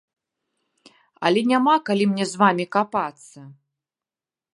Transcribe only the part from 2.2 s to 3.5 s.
з вамі капацца.